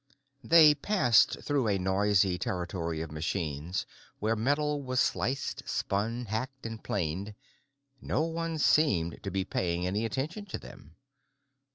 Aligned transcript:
They 0.43 0.73
passed 0.73 1.43
through 1.43 1.67
a 1.67 1.77
noisy 1.77 2.39
territory 2.39 3.01
of 3.01 3.11
machines 3.11 3.85
where 4.17 4.35
metal 4.35 4.81
was 4.81 4.99
sliced, 4.99 5.69
spun, 5.69 6.25
hacked, 6.25 6.65
and 6.65 6.83
planed; 6.83 7.35
no 8.01 8.23
one 8.23 8.57
seemed 8.57 9.21
to 9.21 9.29
be 9.29 9.45
paying 9.45 9.85
any 9.85 10.03
attention 10.03 10.47
to 10.47 10.57
them. 10.57 10.95